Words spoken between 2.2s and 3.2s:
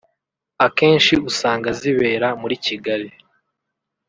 muri Kigali